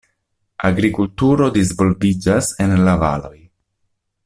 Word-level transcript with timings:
Agrikulturo 0.69 1.49
disvolviĝas 1.59 2.51
en 2.67 2.75
la 2.89 2.97
valoj. 3.07 3.37